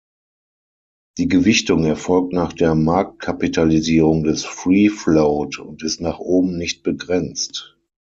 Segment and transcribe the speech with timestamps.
[1.19, 7.77] Die Gewichtung erfolgt nach der Marktkapitalisierung des Free-Float und ist nach oben nicht begrenzt.